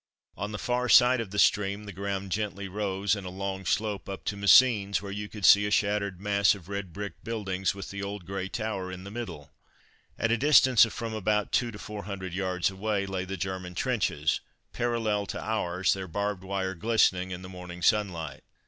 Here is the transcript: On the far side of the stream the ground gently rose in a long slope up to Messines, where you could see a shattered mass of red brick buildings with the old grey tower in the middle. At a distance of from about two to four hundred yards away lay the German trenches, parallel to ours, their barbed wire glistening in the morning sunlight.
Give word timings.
On 0.35 0.51
the 0.51 0.57
far 0.57 0.89
side 0.89 1.21
of 1.21 1.29
the 1.29 1.37
stream 1.37 1.83
the 1.83 1.93
ground 1.93 2.31
gently 2.31 2.67
rose 2.67 3.15
in 3.15 3.23
a 3.23 3.29
long 3.29 3.65
slope 3.67 4.09
up 4.09 4.25
to 4.25 4.35
Messines, 4.35 4.99
where 4.99 5.11
you 5.11 5.29
could 5.29 5.45
see 5.45 5.67
a 5.67 5.69
shattered 5.69 6.19
mass 6.19 6.55
of 6.55 6.67
red 6.67 6.91
brick 6.91 7.23
buildings 7.23 7.75
with 7.75 7.91
the 7.91 8.01
old 8.01 8.25
grey 8.25 8.49
tower 8.49 8.91
in 8.91 9.03
the 9.03 9.11
middle. 9.11 9.51
At 10.17 10.31
a 10.31 10.39
distance 10.39 10.85
of 10.85 10.91
from 10.93 11.13
about 11.13 11.51
two 11.51 11.69
to 11.69 11.77
four 11.77 12.05
hundred 12.05 12.33
yards 12.33 12.71
away 12.71 13.05
lay 13.05 13.25
the 13.25 13.37
German 13.37 13.75
trenches, 13.75 14.41
parallel 14.73 15.27
to 15.27 15.39
ours, 15.39 15.93
their 15.93 16.07
barbed 16.07 16.43
wire 16.43 16.73
glistening 16.73 17.29
in 17.29 17.43
the 17.43 17.47
morning 17.47 17.83
sunlight. 17.83 18.43